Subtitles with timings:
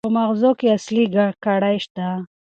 [0.07, 2.09] په ماغزو کې اصلي ګړۍ ده.